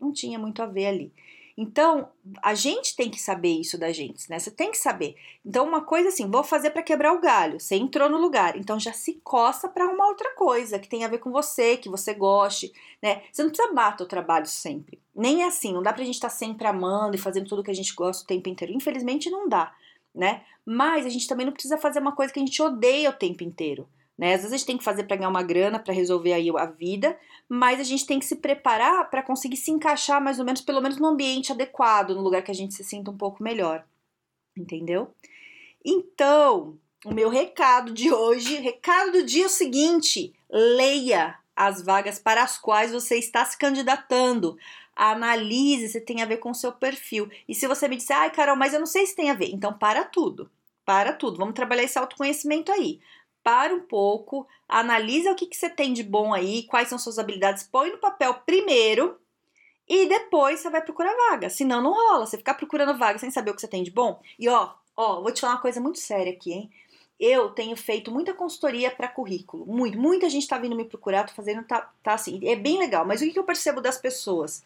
não 0.01 0.13
tinha 0.13 0.39
muito 0.39 0.63
a 0.63 0.67
ver 0.67 0.87
ali. 0.87 1.13
Então, 1.57 2.11
a 2.43 2.55
gente 2.55 2.95
tem 2.95 3.11
que 3.11 3.19
saber 3.19 3.49
isso 3.49 3.79
da 3.79 3.91
gente, 3.91 4.29
né? 4.29 4.39
Você 4.39 4.51
tem 4.51 4.71
que 4.71 4.77
saber. 4.77 5.17
Então, 5.45 5.67
uma 5.67 5.81
coisa 5.81 6.11
assim, 6.11 6.31
vou 6.31 6.45
fazer 6.45 6.69
para 6.71 6.83
quebrar 6.83 7.15
o 7.15 7.21
galho. 7.21 7.59
Você 7.59 7.77
entrou 7.77 8.11
no 8.11 8.19
lugar, 8.19 8.59
então 8.59 8.79
já 8.79 8.93
se 8.93 9.15
coça 9.25 9.67
para 9.67 9.89
uma 9.89 10.07
outra 10.07 10.35
coisa 10.35 10.79
que 10.79 10.89
tem 10.89 11.03
a 11.03 11.09
ver 11.09 11.19
com 11.19 11.33
você, 11.33 11.79
que 11.79 11.89
você 11.89 12.13
goste, 12.13 12.71
né? 13.03 13.23
Você 13.33 13.43
não 13.43 13.51
precisa 13.51 13.71
amar 13.71 13.97
o 13.99 14.07
trabalho 14.07 14.47
sempre. 14.47 15.01
Nem 15.15 15.43
é 15.45 15.47
assim, 15.47 15.73
não 15.73 15.83
dá 15.83 15.95
pra 15.95 16.05
gente 16.05 16.17
estar 16.17 16.29
tá 16.29 16.35
sempre 16.35 16.67
amando 16.67 17.17
e 17.17 17.21
fazendo 17.21 17.49
tudo 17.49 17.63
que 17.63 17.71
a 17.71 17.75
gente 17.75 17.95
gosta 17.95 18.23
o 18.23 18.27
tempo 18.27 18.51
inteiro. 18.51 18.75
Infelizmente 18.75 19.31
não 19.31 19.49
dá, 19.49 19.75
né? 20.15 20.45
Mas 20.65 21.07
a 21.07 21.09
gente 21.09 21.27
também 21.27 21.47
não 21.47 21.55
precisa 21.55 21.79
fazer 21.79 22.01
uma 22.01 22.15
coisa 22.15 22.33
que 22.33 22.39
a 22.39 22.45
gente 22.45 22.61
odeia 22.61 23.09
o 23.09 23.15
tempo 23.15 23.43
inteiro. 23.43 23.89
Né? 24.19 24.35
Às 24.35 24.41
vezes 24.41 24.53
a 24.53 24.57
gente 24.57 24.67
tem 24.67 24.79
que 24.79 24.85
fazer 24.85 25.05
para 25.05 25.17
ganhar 25.17 25.29
uma 25.29 25.43
grana, 25.43 25.79
para 25.79 25.93
resolver 25.93 26.33
aí 26.33 26.49
a 26.51 26.67
vida, 26.67 27.19
mas 27.49 27.79
a 27.79 27.85
gente 27.85 28.07
tem 28.07 28.19
que 28.19 28.25
se 28.25 28.37
preparar 28.37 29.11
para 29.11 29.23
conseguir 29.23 29.57
se 29.57 29.71
encaixar 29.71 30.23
mais 30.23 30.39
ou 30.39 30.45
menos, 30.45 30.63
pelo 30.63 30.81
menos 30.81 30.99
no 30.99 31.07
ambiente 31.07 31.53
adequado, 31.53 32.15
no 32.15 32.23
lugar 32.23 32.43
que 32.43 32.51
a 32.51 32.55
gente 32.55 32.75
se 32.75 32.83
sinta 32.83 33.11
um 33.11 33.17
pouco 33.17 33.43
melhor. 33.43 33.85
Entendeu? 34.57 35.15
Então, 35.85 36.79
o 37.05 37.13
meu 37.13 37.29
recado 37.29 37.93
de 37.93 38.11
hoje, 38.11 38.57
recado 38.57 39.13
do 39.13 39.23
dia 39.25 39.45
é 39.45 39.47
o 39.47 39.51
seguinte: 39.51 40.35
leia 40.51 41.39
as 41.55 41.83
vagas 41.83 42.19
para 42.19 42.43
as 42.43 42.57
quais 42.57 42.93
você 42.93 43.17
está 43.19 43.45
se 43.45 43.59
candidatando. 43.59 44.57
Analise 44.95 45.91
se 45.91 46.01
tem 46.01 46.23
a 46.23 46.27
ver 46.27 46.39
com 46.39 46.51
o 46.51 46.55
seu 46.55 46.73
perfil. 46.73 47.31
E 47.47 47.55
se 47.55 47.67
você 47.67 47.87
me 47.87 47.97
disser, 47.97 48.17
ai, 48.17 48.31
Carol, 48.31 48.57
mas 48.57 48.73
eu 48.73 48.81
não 48.81 48.87
sei 48.87 49.05
se 49.05 49.15
tem 49.15 49.31
a 49.31 49.35
ver, 49.35 49.51
então 49.53 49.75
para 49.75 50.05
tudo. 50.05 50.51
Para 50.87 51.13
tudo. 51.13 51.37
Vamos 51.37 51.55
trabalhar 51.55 51.83
esse 51.83 51.99
autoconhecimento 51.99 52.73
aí 52.73 52.99
para 53.47 53.73
um 53.73 53.79
pouco, 53.79 54.45
analisa 54.69 55.31
o 55.31 55.37
que, 55.37 55.47
que 55.47 55.57
você 55.57 55.71
tem 55.71 55.93
de 55.93 56.03
bom 56.03 56.35
aí, 56.35 56.65
quais 56.65 56.89
são 56.89 56.99
suas 56.99 57.17
habilidades, 57.17 57.63
põe 57.63 57.93
no 57.93 57.99
papel 57.99 58.35
primeiro 58.45 59.17
e 59.89 60.09
depois 60.09 60.59
você 60.59 60.69
vai 60.69 60.83
procurar 60.83 61.15
vaga. 61.31 61.49
Senão 61.49 61.81
não 61.81 61.93
rola. 61.93 62.27
Você 62.27 62.37
ficar 62.37 62.55
procurando 62.55 62.99
vaga 62.99 63.21
sem 63.21 63.31
saber 63.31 63.53
o 63.53 63.55
que 63.55 63.61
você 63.61 63.69
tem 63.69 63.85
de 63.85 63.93
bom. 63.93 64.21
E 64.37 64.49
ó, 64.49 64.73
ó, 64.97 65.23
vou 65.23 65.31
te 65.31 65.43
falar 65.43 65.53
uma 65.53 65.61
coisa 65.61 65.81
muito 65.81 66.01
séria 66.01 66.33
aqui, 66.33 66.53
hein? 66.53 66.71
Eu 67.21 67.51
tenho 67.51 67.77
feito 67.77 68.11
muita 68.11 68.35
consultoria 68.35 68.91
para 68.91 69.07
currículo, 69.07 69.65
muito, 69.65 69.97
muita 69.97 70.29
gente 70.29 70.49
tá 70.49 70.59
vindo 70.59 70.75
me 70.75 70.85
procurar, 70.85 71.25
tô 71.25 71.33
fazendo, 71.33 71.63
tá, 71.63 71.89
tá 72.03 72.15
assim, 72.15 72.41
é 72.43 72.57
bem 72.57 72.81
legal. 72.81 73.07
Mas 73.07 73.21
o 73.21 73.25
que, 73.27 73.31
que 73.31 73.39
eu 73.39 73.45
percebo 73.45 73.81
das 73.81 73.97
pessoas? 73.97 74.65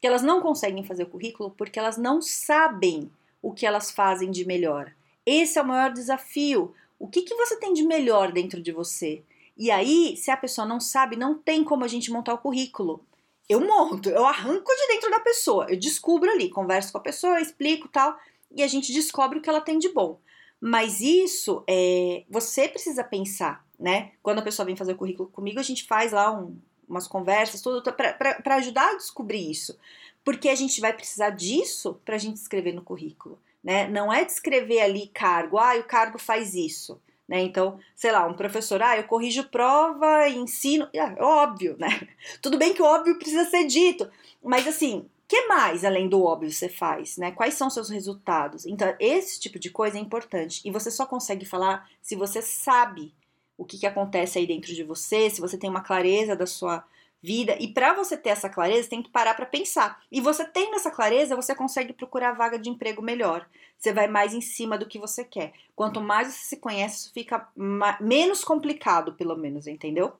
Que 0.00 0.06
elas 0.08 0.20
não 0.20 0.40
conseguem 0.40 0.82
fazer 0.82 1.04
o 1.04 1.10
currículo 1.10 1.54
porque 1.56 1.78
elas 1.78 1.96
não 1.96 2.20
sabem 2.20 3.08
o 3.40 3.52
que 3.52 3.64
elas 3.64 3.92
fazem 3.92 4.32
de 4.32 4.44
melhor. 4.44 4.92
Esse 5.24 5.60
é 5.60 5.62
o 5.62 5.66
maior 5.66 5.92
desafio. 5.92 6.74
O 6.98 7.08
que, 7.08 7.22
que 7.22 7.34
você 7.34 7.56
tem 7.58 7.72
de 7.72 7.82
melhor 7.82 8.32
dentro 8.32 8.60
de 8.60 8.72
você? 8.72 9.22
E 9.56 9.70
aí, 9.70 10.16
se 10.16 10.30
a 10.30 10.36
pessoa 10.36 10.66
não 10.66 10.80
sabe, 10.80 11.16
não 11.16 11.36
tem 11.36 11.64
como 11.64 11.84
a 11.84 11.88
gente 11.88 12.10
montar 12.10 12.34
o 12.34 12.38
currículo. 12.38 13.04
Eu 13.48 13.60
monto, 13.60 14.08
eu 14.08 14.26
arranco 14.26 14.74
de 14.74 14.88
dentro 14.88 15.10
da 15.10 15.20
pessoa, 15.20 15.66
eu 15.68 15.78
descubro 15.78 16.30
ali, 16.30 16.50
converso 16.50 16.90
com 16.90 16.98
a 16.98 17.02
pessoa, 17.02 17.40
explico 17.40 17.86
tal, 17.88 18.18
e 18.50 18.62
a 18.62 18.66
gente 18.66 18.92
descobre 18.92 19.38
o 19.38 19.42
que 19.42 19.48
ela 19.48 19.60
tem 19.60 19.78
de 19.78 19.88
bom. 19.88 20.18
Mas 20.60 21.00
isso 21.00 21.62
é, 21.68 22.24
você 22.28 22.66
precisa 22.66 23.04
pensar, 23.04 23.64
né? 23.78 24.12
Quando 24.22 24.40
a 24.40 24.42
pessoa 24.42 24.66
vem 24.66 24.74
fazer 24.74 24.92
o 24.92 24.96
currículo 24.96 25.28
comigo, 25.28 25.60
a 25.60 25.62
gente 25.62 25.84
faz 25.84 26.12
lá 26.12 26.32
um, 26.32 26.58
umas 26.88 27.06
conversas, 27.06 27.60
tudo 27.60 27.82
para 27.82 28.56
ajudar 28.56 28.90
a 28.90 28.96
descobrir 28.96 29.48
isso. 29.48 29.78
Porque 30.24 30.48
a 30.48 30.54
gente 30.54 30.80
vai 30.80 30.92
precisar 30.92 31.30
disso 31.30 32.00
para 32.04 32.16
a 32.16 32.18
gente 32.18 32.36
escrever 32.36 32.72
no 32.72 32.82
currículo 32.82 33.38
né? 33.66 33.88
Não 33.88 34.12
é 34.12 34.24
descrever 34.24 34.80
ali 34.80 35.08
cargo, 35.08 35.58
ah, 35.58 35.76
o 35.76 35.82
cargo 35.82 36.20
faz 36.20 36.54
isso. 36.54 37.02
Né? 37.26 37.40
Então, 37.40 37.80
sei 37.96 38.12
lá, 38.12 38.24
um 38.24 38.34
professor, 38.34 38.80
ah, 38.80 38.96
eu 38.96 39.02
corrijo 39.02 39.42
prova, 39.48 40.28
ensino, 40.28 40.88
é 40.94 41.20
óbvio, 41.20 41.74
né? 41.76 42.06
Tudo 42.40 42.56
bem 42.56 42.72
que 42.72 42.80
o 42.80 42.84
óbvio 42.84 43.18
precisa 43.18 43.44
ser 43.50 43.64
dito, 43.64 44.08
mas 44.40 44.68
assim, 44.68 45.10
que 45.26 45.48
mais 45.48 45.84
além 45.84 46.08
do 46.08 46.22
óbvio 46.22 46.52
você 46.52 46.68
faz, 46.68 47.16
né? 47.16 47.32
Quais 47.32 47.54
são 47.54 47.68
seus 47.68 47.90
resultados? 47.90 48.66
Então, 48.66 48.94
esse 49.00 49.40
tipo 49.40 49.58
de 49.58 49.68
coisa 49.68 49.98
é 49.98 50.00
importante 50.00 50.60
e 50.64 50.70
você 50.70 50.88
só 50.88 51.04
consegue 51.04 51.44
falar 51.44 51.90
se 52.00 52.14
você 52.14 52.40
sabe 52.40 53.12
o 53.58 53.64
que, 53.64 53.78
que 53.78 53.86
acontece 53.86 54.38
aí 54.38 54.46
dentro 54.46 54.72
de 54.72 54.84
você, 54.84 55.28
se 55.28 55.40
você 55.40 55.58
tem 55.58 55.68
uma 55.68 55.82
clareza 55.82 56.36
da 56.36 56.46
sua 56.46 56.84
vida. 57.22 57.56
E 57.60 57.68
para 57.68 57.94
você 57.94 58.16
ter 58.16 58.30
essa 58.30 58.48
clareza, 58.48 58.88
tem 58.88 59.02
que 59.02 59.10
parar 59.10 59.34
para 59.34 59.46
pensar. 59.46 60.02
E 60.10 60.20
você 60.20 60.44
tendo 60.44 60.76
essa 60.76 60.90
clareza, 60.90 61.36
você 61.36 61.54
consegue 61.54 61.92
procurar 61.92 62.32
vaga 62.32 62.58
de 62.58 62.70
emprego 62.70 63.02
melhor. 63.02 63.48
Você 63.78 63.92
vai 63.92 64.06
mais 64.06 64.32
em 64.32 64.40
cima 64.40 64.78
do 64.78 64.86
que 64.86 64.98
você 64.98 65.24
quer. 65.24 65.52
Quanto 65.74 66.00
mais 66.00 66.28
você 66.28 66.44
se 66.44 66.56
conhece, 66.56 66.96
isso 66.96 67.12
fica 67.12 67.48
menos 68.00 68.44
complicado, 68.44 69.14
pelo 69.14 69.36
menos, 69.36 69.66
entendeu? 69.66 70.14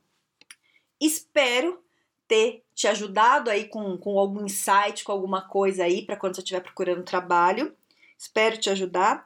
Espero 1.01 1.83
ter 2.27 2.65
te 2.75 2.89
ajudado 2.89 3.51
aí 3.51 3.69
com, 3.69 3.97
com 3.97 4.19
algum 4.19 4.45
insight, 4.45 5.05
com 5.05 5.13
alguma 5.13 5.43
coisa 5.49 5.85
aí 5.85 6.05
para 6.05 6.17
quando 6.17 6.35
você 6.35 6.41
estiver 6.41 6.61
procurando 6.61 7.05
trabalho. 7.05 7.75
Espero 8.19 8.59
te 8.59 8.69
ajudar. 8.71 9.25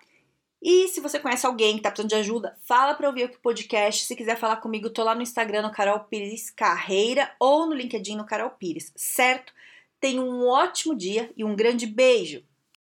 E 0.62 0.88
se 0.88 1.00
você 1.00 1.18
conhece 1.18 1.46
alguém 1.46 1.72
que 1.72 1.78
está 1.78 1.90
precisando 1.90 2.10
de 2.10 2.16
ajuda, 2.16 2.56
fala 2.64 2.94
para 2.94 3.08
ouvir 3.08 3.24
aqui 3.24 3.36
o 3.36 3.40
podcast. 3.40 4.04
Se 4.04 4.14
quiser 4.14 4.36
falar 4.36 4.56
comigo, 4.56 4.90
tô 4.90 5.02
lá 5.02 5.14
no 5.14 5.22
Instagram 5.22 5.62
no 5.62 5.72
Carol 5.72 6.00
Pires 6.00 6.50
Carreira 6.50 7.32
ou 7.40 7.66
no 7.66 7.74
LinkedIn 7.74 8.16
no 8.16 8.26
Carol 8.26 8.50
Pires, 8.50 8.92
certo? 8.94 9.54
Tenha 9.98 10.20
um 10.20 10.46
ótimo 10.46 10.94
dia 10.94 11.32
e 11.34 11.44
um 11.44 11.56
grande 11.56 11.86
beijo. 11.86 12.42